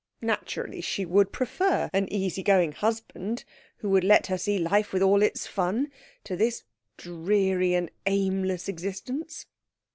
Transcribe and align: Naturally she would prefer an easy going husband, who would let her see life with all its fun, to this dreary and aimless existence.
Naturally 0.23 0.81
she 0.81 1.05
would 1.05 1.31
prefer 1.31 1.87
an 1.93 2.11
easy 2.11 2.41
going 2.41 2.71
husband, 2.71 3.43
who 3.77 3.89
would 3.91 4.03
let 4.03 4.25
her 4.25 4.37
see 4.39 4.57
life 4.57 4.93
with 4.93 5.03
all 5.03 5.21
its 5.21 5.45
fun, 5.45 5.91
to 6.23 6.35
this 6.35 6.63
dreary 6.97 7.75
and 7.75 7.91
aimless 8.07 8.67
existence. 8.67 9.45